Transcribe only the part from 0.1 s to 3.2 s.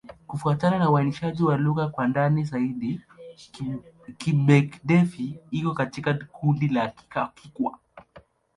Kufuatana na uainishaji wa lugha kwa ndani zaidi,